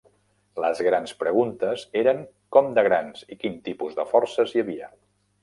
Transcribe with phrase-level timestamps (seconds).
[0.61, 2.23] Les grans preguntes eren
[2.57, 4.93] com de grans i quin tipus de forces hi havia.